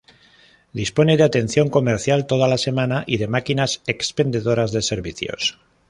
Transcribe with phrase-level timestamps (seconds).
[0.73, 5.59] Dispone de atención comercial toda la semana y de máquinas expendedoras de servicios.